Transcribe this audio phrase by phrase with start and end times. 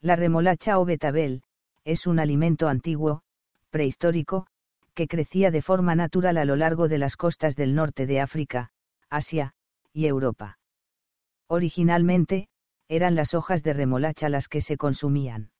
[0.00, 1.42] La remolacha o betabel
[1.84, 3.22] es un alimento antiguo,
[3.70, 4.46] prehistórico,
[4.94, 8.70] que crecía de forma natural a lo largo de las costas del norte de África,
[9.10, 9.54] Asia
[9.92, 10.58] y Europa.
[11.48, 12.48] Originalmente,
[12.88, 15.50] eran las hojas de remolacha las que se consumían.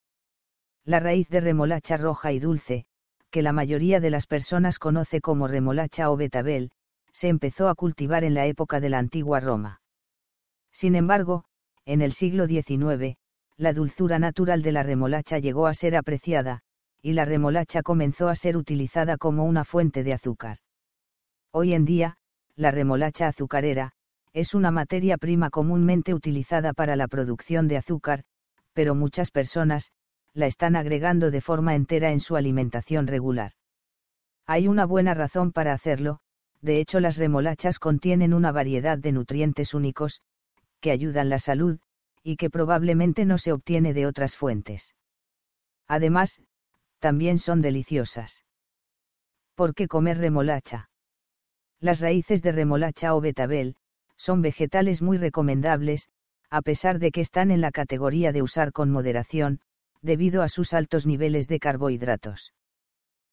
[0.84, 2.86] La raíz de remolacha roja y dulce,
[3.30, 6.70] que la mayoría de las personas conoce como remolacha o betabel,
[7.12, 9.80] se empezó a cultivar en la época de la antigua Roma.
[10.72, 11.44] Sin embargo,
[11.84, 13.16] en el siglo XIX,
[13.58, 16.60] la dulzura natural de la remolacha llegó a ser apreciada,
[17.02, 20.58] y la remolacha comenzó a ser utilizada como una fuente de azúcar.
[21.50, 22.16] Hoy en día,
[22.54, 23.92] la remolacha azucarera,
[24.32, 28.22] es una materia prima comúnmente utilizada para la producción de azúcar,
[28.74, 29.90] pero muchas personas,
[30.34, 33.52] la están agregando de forma entera en su alimentación regular.
[34.46, 36.20] Hay una buena razón para hacerlo,
[36.62, 40.20] de hecho las remolachas contienen una variedad de nutrientes únicos,
[40.80, 41.80] que ayudan la salud,
[42.28, 44.94] y que probablemente no se obtiene de otras fuentes.
[45.86, 46.42] Además,
[46.98, 48.44] también son deliciosas.
[49.54, 50.90] ¿Por qué comer remolacha?
[51.80, 53.76] Las raíces de remolacha o betabel,
[54.18, 56.10] son vegetales muy recomendables,
[56.50, 59.60] a pesar de que están en la categoría de usar con moderación,
[60.02, 62.52] debido a sus altos niveles de carbohidratos.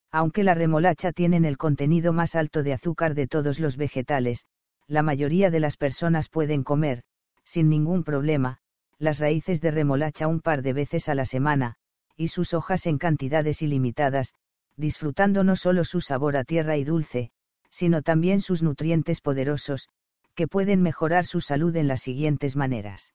[0.10, 4.46] Aunque la remolacha tienen el contenido más alto de azúcar de todos los vegetales,
[4.88, 7.04] la mayoría de las personas pueden comer,
[7.44, 8.62] sin ningún problema,
[9.00, 11.76] las raíces de remolacha un par de veces a la semana,
[12.16, 14.34] y sus hojas en cantidades ilimitadas,
[14.78, 17.32] disfrutando no solo su sabor a tierra y dulce,
[17.70, 19.90] sino también sus nutrientes poderosos,
[20.34, 23.14] que pueden mejorar su salud en las siguientes maneras.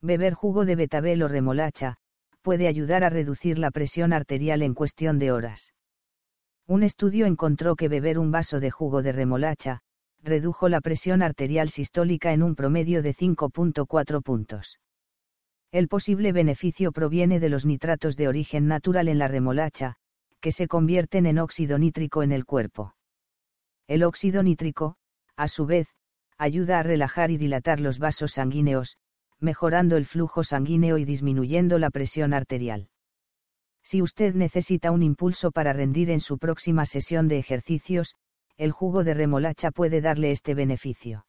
[0.00, 1.96] Beber jugo de betabel o remolacha,
[2.42, 5.74] puede ayudar a reducir la presión arterial en cuestión de horas.
[6.66, 9.80] Un estudio encontró que beber un vaso de jugo de remolacha,
[10.22, 14.78] redujo la presión arterial sistólica en un promedio de 5.4 puntos.
[15.72, 19.94] El posible beneficio proviene de los nitratos de origen natural en la remolacha,
[20.40, 22.94] que se convierten en óxido nítrico en el cuerpo.
[23.86, 24.96] El óxido nítrico,
[25.36, 25.88] a su vez,
[26.38, 28.96] ayuda a relajar y dilatar los vasos sanguíneos,
[29.38, 32.88] mejorando el flujo sanguíneo y disminuyendo la presión arterial.
[33.82, 38.14] Si usted necesita un impulso para rendir en su próxima sesión de ejercicios,
[38.60, 41.24] el jugo de remolacha puede darle este beneficio.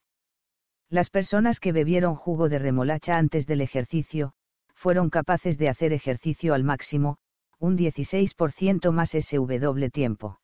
[0.90, 4.34] Las personas que bebieron jugo de remolacha antes del ejercicio,
[4.75, 7.19] fueron capaces de hacer ejercicio al máximo,
[7.58, 10.42] un 16% más SW tiempo.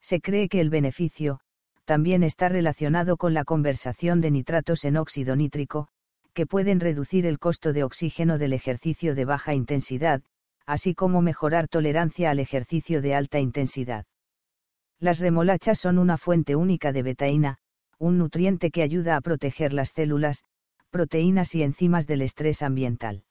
[0.00, 1.40] Se cree que el beneficio,
[1.84, 5.88] también está relacionado con la conversación de nitratos en óxido nítrico,
[6.32, 10.22] que pueden reducir el costo de oxígeno del ejercicio de baja intensidad,
[10.64, 14.06] así como mejorar tolerancia al ejercicio de alta intensidad.
[15.00, 17.56] Las remolachas son una fuente única de betaína,
[17.98, 20.44] un nutriente que ayuda a proteger las células,
[20.90, 23.24] proteínas y enzimas del estrés ambiental.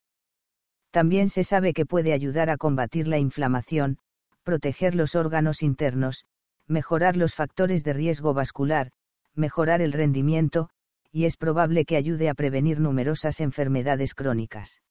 [0.90, 4.00] También se sabe que puede ayudar a combatir la inflamación,
[4.44, 6.26] proteger los órganos internos,
[6.68, 8.92] mejorar los factores de riesgo vascular,
[9.36, 10.70] mejorar el rendimiento,
[11.12, 14.82] y es probable que ayude a prevenir numerosas enfermedades crónicas.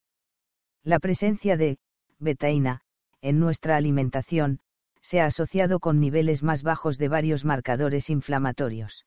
[0.84, 1.78] La presencia de
[2.20, 2.82] betaína
[3.20, 4.60] en nuestra alimentación
[5.00, 9.06] se ha asociado con niveles más bajos de varios marcadores inflamatorios.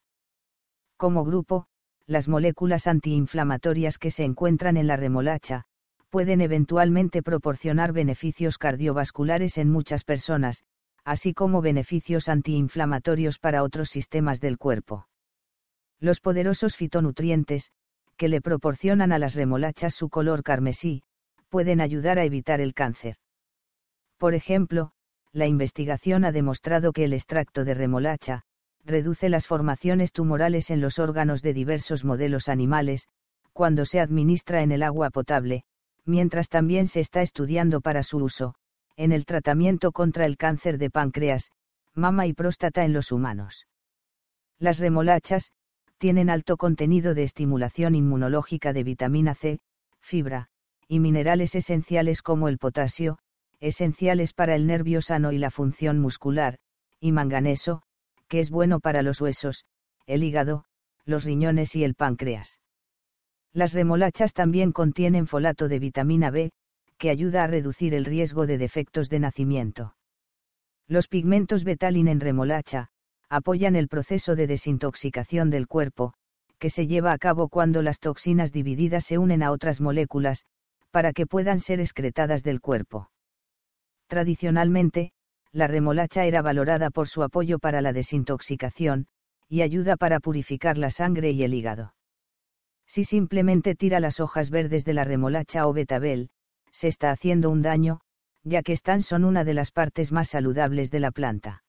[0.97, 1.67] Como grupo,
[2.05, 5.63] las moléculas antiinflamatorias que se encuentran en la remolacha,
[6.09, 10.63] pueden eventualmente proporcionar beneficios cardiovasculares en muchas personas,
[11.05, 15.07] así como beneficios antiinflamatorios para otros sistemas del cuerpo.
[15.99, 17.71] Los poderosos fitonutrientes,
[18.17, 21.03] que le proporcionan a las remolachas su color carmesí,
[21.49, 23.15] pueden ayudar a evitar el cáncer.
[24.17, 24.91] Por ejemplo,
[25.33, 28.41] la investigación ha demostrado que el extracto de remolacha,
[28.85, 33.07] reduce las formaciones tumorales en los órganos de diversos modelos animales,
[33.53, 35.63] cuando se administra en el agua potable,
[36.05, 38.55] mientras también se está estudiando para su uso,
[38.97, 41.51] en el tratamiento contra el cáncer de páncreas,
[41.93, 43.67] mama y próstata en los humanos.
[44.59, 45.51] Las remolachas,
[45.97, 49.59] tienen alto contenido de estimulación inmunológica de vitamina C,
[50.01, 50.47] fibra,
[50.87, 53.17] y minerales esenciales como el potasio,
[53.61, 56.57] esenciales para el nervio sano y la función muscular,
[56.99, 57.83] y manganeso,
[58.27, 59.65] que es bueno para los huesos,
[60.07, 60.65] el hígado,
[61.05, 62.59] los riñones y el páncreas.
[63.53, 66.51] Las remolachas también contienen folato de vitamina B,
[66.97, 69.95] que ayuda a reducir el riesgo de defectos de nacimiento.
[70.87, 72.89] Los pigmentos betalin en remolacha,
[73.29, 76.13] apoyan el proceso de desintoxicación del cuerpo,
[76.59, 80.45] que se lleva a cabo cuando las toxinas divididas se unen a otras moléculas,
[80.91, 83.09] para que puedan ser excretadas del cuerpo.
[84.11, 85.13] Tradicionalmente,
[85.53, 89.07] la remolacha era valorada por su apoyo para la desintoxicación,
[89.47, 91.95] y ayuda para purificar la sangre y el hígado.
[92.85, 96.29] Si simplemente tira las hojas verdes de la remolacha o betabel,
[96.73, 98.01] se está haciendo un daño,
[98.43, 101.63] ya que están son una de las partes más saludables de la planta.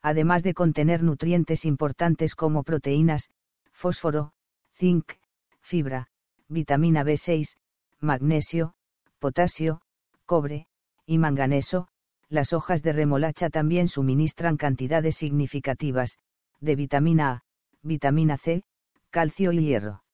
[0.00, 3.28] Además de contener nutrientes importantes como proteínas,
[3.70, 4.32] fósforo,
[4.78, 5.12] zinc,
[5.60, 6.06] fibra,
[6.48, 7.58] vitamina B6,
[8.00, 8.72] magnesio,
[9.18, 9.82] potasio,
[10.24, 10.69] cobre,
[11.10, 11.88] y manganeso,
[12.28, 16.18] las hojas de remolacha también suministran cantidades significativas,
[16.60, 17.42] de vitamina A,
[17.82, 18.62] vitamina C,
[19.10, 20.04] calcio y hierro.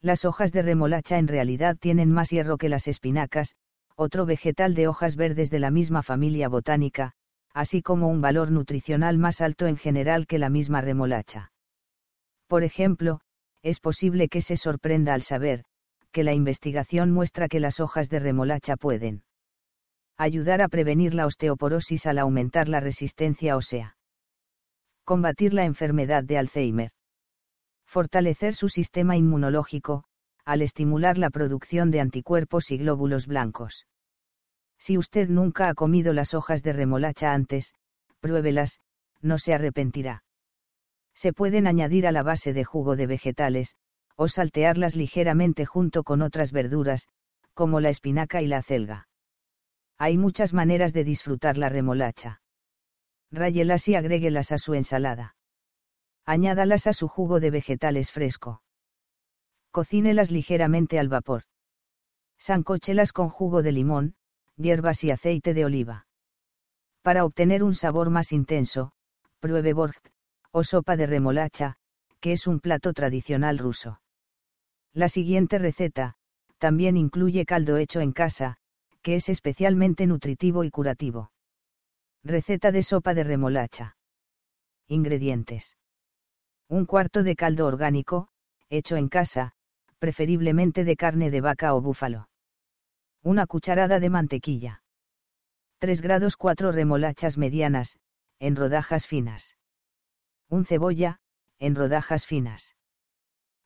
[0.00, 3.56] Las hojas de remolacha en realidad tienen más hierro que las espinacas,
[3.94, 7.12] otro vegetal de hojas verdes de la misma familia botánica,
[7.52, 11.52] así como un valor nutricional más alto en general que la misma remolacha.
[12.46, 13.20] Por ejemplo,
[13.62, 15.64] es posible que se sorprenda al saber,
[16.10, 19.22] que la investigación muestra que las hojas de remolacha pueden
[20.16, 23.96] ayudar a prevenir la osteoporosis al aumentar la resistencia ósea.
[25.04, 26.90] Combatir la enfermedad de Alzheimer.
[27.86, 30.04] Fortalecer su sistema inmunológico,
[30.44, 33.86] al estimular la producción de anticuerpos y glóbulos blancos.
[34.78, 37.74] Si usted nunca ha comido las hojas de remolacha antes,
[38.20, 38.80] pruébelas,
[39.20, 40.24] no se arrepentirá.
[41.14, 43.76] Se pueden añadir a la base de jugo de vegetales,
[44.16, 47.08] o saltearlas ligeramente junto con otras verduras,
[47.54, 49.08] como la espinaca y la celga.
[49.98, 52.42] Hay muchas maneras de disfrutar la remolacha.
[53.30, 55.36] Rayelas y agréguelas a su ensalada.
[56.26, 58.62] Añádalas a su jugo de vegetales fresco.
[59.70, 61.44] Cocínelas ligeramente al vapor.
[62.38, 64.16] Sancóchelas con jugo de limón,
[64.56, 66.06] hierbas y aceite de oliva.
[67.02, 68.92] Para obtener un sabor más intenso,
[69.40, 70.08] pruebe borgt,
[70.50, 71.76] o sopa de remolacha,
[72.20, 74.00] que es un plato tradicional ruso.
[74.92, 76.16] La siguiente receta,
[76.58, 78.58] también incluye caldo hecho en casa,
[79.06, 81.30] que es especialmente nutritivo y curativo.
[82.24, 83.96] Receta de sopa de remolacha.
[84.88, 85.76] Ingredientes.
[86.68, 88.26] Un cuarto de caldo orgánico,
[88.68, 89.52] hecho en casa,
[90.00, 92.28] preferiblemente de carne de vaca o búfalo.
[93.22, 94.82] Una cucharada de mantequilla.
[95.78, 98.00] 3 grados 4 remolachas medianas,
[98.40, 99.56] en rodajas finas.
[100.48, 101.20] Un cebolla,
[101.60, 102.74] en rodajas finas.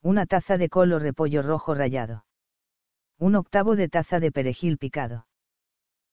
[0.02, 2.26] Una taza de col o repollo rojo rallado.
[3.18, 5.28] Un octavo de taza de perejil picado.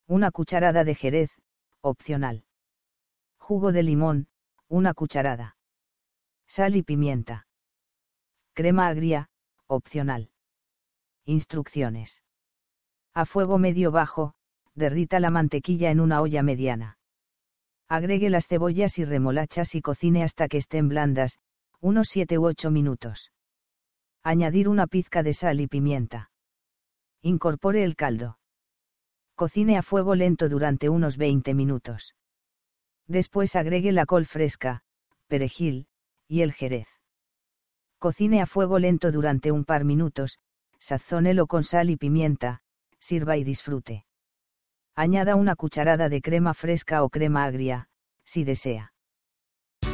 [0.07, 1.31] Una cucharada de jerez,
[1.81, 2.45] opcional.
[3.38, 4.27] Jugo de limón,
[4.69, 5.57] una cucharada.
[6.48, 7.48] Sal y pimienta.
[8.54, 9.30] Crema agria,
[9.68, 10.31] opcional.
[11.25, 12.24] Instrucciones.
[13.13, 14.33] A fuego medio bajo,
[14.75, 16.98] derrita la mantequilla en una olla mediana.
[17.89, 21.38] Agregue las cebollas y remolachas y cocine hasta que estén blandas,
[21.81, 23.31] unos 7 u 8 minutos.
[24.24, 26.31] Añadir una pizca de sal y pimienta.
[27.21, 28.38] Incorpore el caldo.
[29.37, 32.15] Cocine a fuego lento durante unos 20 minutos.
[33.05, 34.81] Después agregue la col fresca,
[35.27, 35.85] perejil,
[36.27, 36.87] y el jerez.
[37.99, 40.39] Cocine a fuego lento durante un par minutos,
[40.79, 42.61] sazónelo con sal y pimienta,
[42.97, 44.07] sirva y disfrute.
[44.95, 47.89] Añada una cucharada de crema fresca o crema agria,
[48.25, 48.91] si desea.